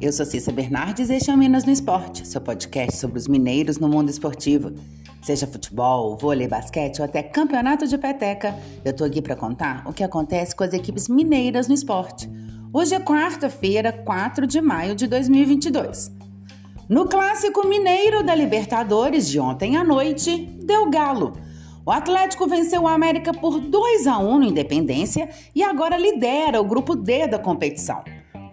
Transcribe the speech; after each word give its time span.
Eu 0.00 0.12
sou 0.12 0.26
Cissa 0.26 0.50
Bernardes 0.50 1.10
e 1.10 1.14
este 1.14 1.30
é 1.30 1.32
o 1.32 1.38
Minas 1.38 1.64
no 1.64 1.70
Esporte, 1.70 2.26
seu 2.26 2.40
podcast 2.40 2.96
sobre 2.96 3.18
os 3.18 3.28
mineiros 3.28 3.78
no 3.78 3.88
mundo 3.88 4.10
esportivo. 4.10 4.72
Seja 5.22 5.46
futebol, 5.46 6.16
vôlei, 6.16 6.48
basquete 6.48 6.98
ou 6.98 7.04
até 7.04 7.22
campeonato 7.22 7.86
de 7.86 7.96
peteca, 7.96 8.58
eu 8.84 8.92
tô 8.92 9.04
aqui 9.04 9.22
para 9.22 9.36
contar 9.36 9.84
o 9.86 9.92
que 9.92 10.02
acontece 10.02 10.56
com 10.56 10.64
as 10.64 10.72
equipes 10.72 11.08
mineiras 11.08 11.68
no 11.68 11.74
esporte. 11.74 12.28
Hoje 12.72 12.96
é 12.96 12.98
quarta-feira, 12.98 13.92
4 13.92 14.44
de 14.44 14.60
maio 14.60 14.96
de 14.96 15.06
2022. 15.06 16.10
No 16.88 17.06
clássico 17.06 17.64
mineiro 17.64 18.24
da 18.24 18.34
Libertadores 18.34 19.28
de 19.28 19.38
ontem 19.38 19.76
à 19.76 19.84
noite, 19.84 20.36
deu 20.64 20.90
galo. 20.90 21.34
O 21.86 21.92
Atlético 21.92 22.48
venceu 22.48 22.82
o 22.82 22.88
América 22.88 23.32
por 23.32 23.60
2 23.60 24.08
a 24.08 24.18
1 24.18 24.38
no 24.38 24.44
Independência 24.44 25.28
e 25.54 25.62
agora 25.62 25.96
lidera 25.96 26.60
o 26.60 26.64
grupo 26.64 26.96
D 26.96 27.28
da 27.28 27.38
competição. 27.38 28.02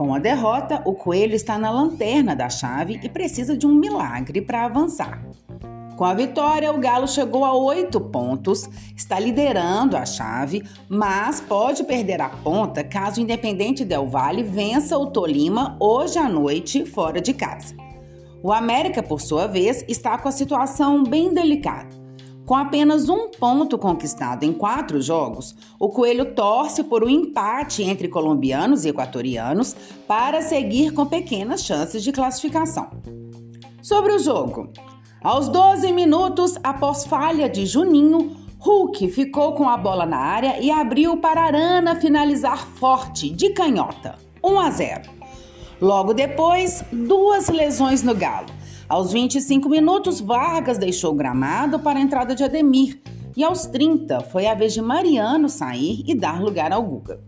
Com 0.00 0.14
a 0.14 0.18
derrota, 0.18 0.80
o 0.86 0.94
Coelho 0.94 1.34
está 1.34 1.58
na 1.58 1.70
lanterna 1.70 2.34
da 2.34 2.48
chave 2.48 2.98
e 3.02 3.06
precisa 3.06 3.54
de 3.54 3.66
um 3.66 3.74
milagre 3.74 4.40
para 4.40 4.64
avançar. 4.64 5.22
Com 5.94 6.06
a 6.06 6.14
vitória, 6.14 6.72
o 6.72 6.78
Galo 6.78 7.06
chegou 7.06 7.44
a 7.44 7.54
oito 7.54 8.00
pontos, 8.00 8.66
está 8.96 9.20
liderando 9.20 9.98
a 9.98 10.06
chave, 10.06 10.66
mas 10.88 11.42
pode 11.42 11.84
perder 11.84 12.22
a 12.22 12.30
ponta 12.30 12.82
caso 12.82 13.20
o 13.20 13.22
Independente 13.22 13.84
Del 13.84 14.06
Valle 14.06 14.42
vença 14.42 14.96
o 14.96 15.08
Tolima 15.08 15.76
hoje 15.78 16.18
à 16.18 16.30
noite 16.30 16.86
fora 16.86 17.20
de 17.20 17.34
casa. 17.34 17.74
O 18.42 18.50
América, 18.50 19.02
por 19.02 19.20
sua 19.20 19.46
vez, 19.46 19.84
está 19.86 20.16
com 20.16 20.30
a 20.30 20.32
situação 20.32 21.04
bem 21.04 21.34
delicada. 21.34 21.99
Com 22.50 22.56
apenas 22.56 23.08
um 23.08 23.28
ponto 23.28 23.78
conquistado 23.78 24.42
em 24.42 24.52
quatro 24.52 25.00
jogos, 25.00 25.54
o 25.78 25.88
Coelho 25.88 26.34
torce 26.34 26.82
por 26.82 27.04
um 27.04 27.08
empate 27.08 27.84
entre 27.84 28.08
colombianos 28.08 28.84
e 28.84 28.88
equatorianos 28.88 29.76
para 30.08 30.42
seguir 30.42 30.92
com 30.92 31.06
pequenas 31.06 31.62
chances 31.62 32.02
de 32.02 32.10
classificação. 32.10 32.90
Sobre 33.80 34.14
o 34.14 34.18
jogo, 34.18 34.68
aos 35.22 35.48
12 35.48 35.92
minutos 35.92 36.56
após 36.64 37.06
falha 37.06 37.48
de 37.48 37.64
Juninho, 37.64 38.36
Hulk 38.58 39.08
ficou 39.10 39.52
com 39.52 39.68
a 39.68 39.76
bola 39.76 40.04
na 40.04 40.18
área 40.18 40.58
e 40.58 40.72
abriu 40.72 41.18
para 41.18 41.44
Arana 41.44 41.94
finalizar 42.00 42.66
forte, 42.66 43.30
de 43.30 43.50
canhota, 43.50 44.18
1 44.42 44.58
a 44.58 44.70
0. 44.72 45.02
Logo 45.80 46.12
depois, 46.12 46.82
duas 46.90 47.48
lesões 47.48 48.02
no 48.02 48.12
Galo. 48.12 48.59
Aos 48.90 49.12
25 49.12 49.68
minutos, 49.68 50.20
Vargas 50.20 50.76
deixou 50.76 51.12
o 51.12 51.14
gramado 51.14 51.78
para 51.78 52.00
a 52.00 52.02
entrada 52.02 52.34
de 52.34 52.42
Ademir. 52.42 53.00
E 53.36 53.44
aos 53.44 53.64
30, 53.66 54.18
foi 54.22 54.48
a 54.48 54.54
vez 54.54 54.74
de 54.74 54.82
Mariano 54.82 55.48
sair 55.48 56.02
e 56.08 56.12
dar 56.12 56.42
lugar 56.42 56.72
ao 56.72 56.82
Guga. 56.82 57.20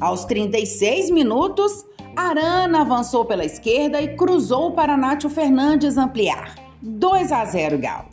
Aos 0.00 0.24
36 0.24 1.10
minutos, 1.10 1.86
Arana 2.16 2.80
avançou 2.80 3.24
pela 3.24 3.44
esquerda 3.44 4.02
e 4.02 4.16
cruzou 4.16 4.72
para 4.72 4.96
Nátio 4.96 5.30
Fernandes 5.30 5.96
ampliar. 5.96 6.56
2 6.82 7.30
a 7.30 7.44
0 7.44 7.78
Galo. 7.78 8.08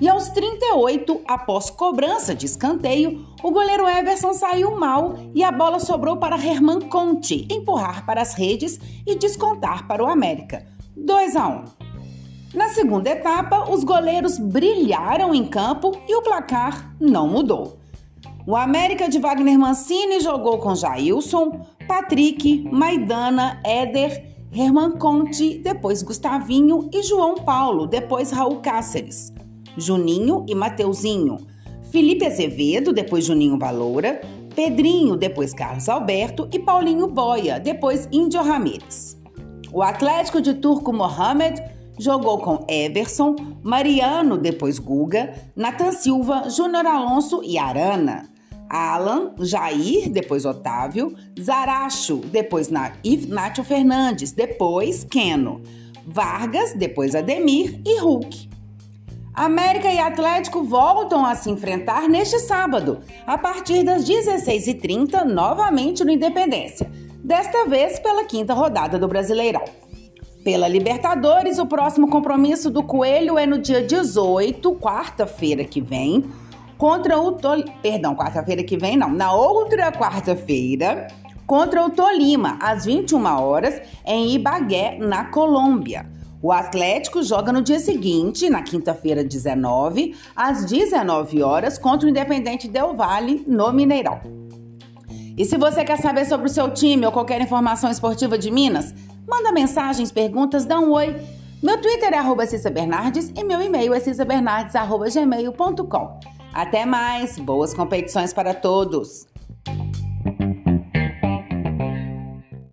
E 0.00 0.08
aos 0.08 0.30
38, 0.30 1.20
após 1.28 1.68
cobrança 1.68 2.34
de 2.34 2.46
escanteio, 2.46 3.22
o 3.42 3.50
goleiro 3.50 3.86
Everson 3.86 4.32
saiu 4.32 4.74
mal 4.78 5.18
e 5.34 5.44
a 5.44 5.52
bola 5.52 5.78
sobrou 5.78 6.16
para 6.16 6.42
Herman 6.42 6.80
Conte 6.88 7.46
empurrar 7.50 8.06
para 8.06 8.22
as 8.22 8.32
redes 8.32 8.80
e 9.06 9.14
descontar 9.14 9.86
para 9.86 10.02
o 10.02 10.06
América. 10.06 10.64
2 10.96 11.36
a 11.36 11.48
1. 11.48 11.87
Na 12.54 12.68
segunda 12.68 13.10
etapa, 13.10 13.70
os 13.70 13.84
goleiros 13.84 14.38
brilharam 14.38 15.34
em 15.34 15.44
campo 15.44 15.92
e 16.08 16.14
o 16.14 16.22
placar 16.22 16.94
não 16.98 17.28
mudou. 17.28 17.78
O 18.46 18.56
América 18.56 19.06
de 19.06 19.18
Wagner 19.18 19.58
Mancini 19.58 20.20
jogou 20.20 20.56
com 20.56 20.74
Jailson, 20.74 21.60
Patrick, 21.86 22.66
Maidana, 22.72 23.60
Éder, 23.62 24.24
Herman 24.50 24.92
Conte, 24.92 25.58
depois 25.58 26.02
Gustavinho 26.02 26.88
e 26.90 27.02
João 27.02 27.34
Paulo, 27.34 27.86
depois 27.86 28.30
Raul 28.30 28.60
Cáceres, 28.60 29.30
Juninho 29.76 30.46
e 30.48 30.54
Mateuzinho, 30.54 31.36
Felipe 31.90 32.24
Azevedo, 32.24 32.94
depois 32.94 33.26
Juninho 33.26 33.58
Baloura, 33.58 34.22
Pedrinho, 34.54 35.16
depois 35.16 35.52
Carlos 35.52 35.86
Alberto 35.86 36.48
e 36.50 36.58
Paulinho 36.58 37.06
Boia, 37.06 37.60
depois 37.60 38.08
Índio 38.10 38.42
Ramírez. 38.42 39.18
O 39.70 39.82
Atlético 39.82 40.40
de 40.40 40.54
Turco 40.54 40.94
Mohamed 40.94 41.62
Jogou 41.98 42.38
com 42.38 42.64
Everson, 42.68 43.34
Mariano, 43.62 44.38
depois 44.38 44.78
Guga, 44.78 45.34
Nathan 45.56 45.92
Silva, 45.92 46.48
Júnior 46.48 46.86
Alonso 46.86 47.42
e 47.44 47.58
Arana. 47.58 48.28
Alan, 48.70 49.34
Jair, 49.40 50.10
depois 50.10 50.44
Otávio, 50.44 51.14
Zaracho, 51.40 52.16
depois 52.16 52.68
Nátio 52.68 53.64
Fernandes, 53.64 54.32
depois 54.32 55.04
Keno, 55.04 55.62
Vargas, 56.06 56.74
depois 56.74 57.14
Ademir 57.14 57.80
e 57.84 57.98
Hulk. 58.00 58.48
América 59.34 59.88
e 59.88 59.98
Atlético 59.98 60.64
voltam 60.64 61.24
a 61.24 61.34
se 61.34 61.48
enfrentar 61.48 62.08
neste 62.08 62.40
sábado, 62.40 63.00
a 63.26 63.38
partir 63.38 63.84
das 63.84 64.04
16h30, 64.04 65.24
novamente 65.24 66.04
no 66.04 66.10
Independência, 66.10 66.90
desta 67.22 67.64
vez 67.66 67.98
pela 68.00 68.24
quinta 68.24 68.52
rodada 68.52 68.98
do 68.98 69.06
Brasileirão. 69.06 69.87
Pela 70.44 70.68
Libertadores, 70.68 71.58
o 71.58 71.66
próximo 71.66 72.08
compromisso 72.08 72.70
do 72.70 72.82
Coelho 72.82 73.36
é 73.36 73.44
no 73.44 73.58
dia 73.58 73.82
18, 73.82 74.72
quarta-feira 74.76 75.64
que 75.64 75.80
vem, 75.80 76.24
contra 76.76 77.18
o 77.18 77.32
Tol... 77.32 77.64
Perdão, 77.82 78.14
quarta-feira 78.14 78.62
que 78.62 78.76
vem 78.76 78.96
não, 78.96 79.10
na 79.10 79.32
outra 79.32 79.90
quarta-feira, 79.90 81.08
contra 81.44 81.84
o 81.84 81.90
Tolima, 81.90 82.56
às 82.62 82.84
21 82.84 83.24
horas, 83.24 83.80
em 84.06 84.32
Ibagué, 84.34 84.96
na 84.98 85.24
Colômbia. 85.24 86.06
O 86.40 86.52
Atlético 86.52 87.20
joga 87.20 87.52
no 87.52 87.60
dia 87.60 87.80
seguinte, 87.80 88.48
na 88.48 88.62
quinta-feira, 88.62 89.24
19, 89.24 90.14
às 90.36 90.64
19 90.64 91.42
horas, 91.42 91.76
contra 91.76 92.06
o 92.06 92.10
Independente 92.10 92.68
Del 92.68 92.94
Valle, 92.94 93.44
no 93.46 93.72
Mineirão. 93.72 94.20
E 95.36 95.44
se 95.44 95.56
você 95.56 95.84
quer 95.84 95.98
saber 95.98 96.26
sobre 96.26 96.46
o 96.46 96.50
seu 96.50 96.70
time 96.70 97.04
ou 97.06 97.12
qualquer 97.12 97.40
informação 97.40 97.90
esportiva 97.90 98.38
de 98.38 98.50
Minas, 98.50 98.94
Manda 99.28 99.52
mensagens, 99.52 100.10
perguntas, 100.10 100.64
dá 100.64 100.80
um 100.80 100.90
oi. 100.92 101.14
Meu 101.62 101.78
Twitter 101.78 102.14
é 102.14 102.18
arroba 102.18 102.46
Cissa 102.46 102.70
Bernardes 102.70 103.30
e 103.36 103.44
meu 103.44 103.60
e-mail 103.60 103.92
é 103.92 104.00
cissabernardes.gmail.com. 104.00 106.20
Até 106.50 106.86
mais, 106.86 107.38
boas 107.38 107.74
competições 107.74 108.32
para 108.32 108.54
todos! 108.54 109.27